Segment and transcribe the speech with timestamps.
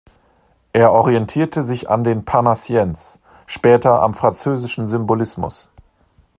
[0.73, 5.69] Er orientierte sich an den Parnassiens, später am französischen Symbolismus.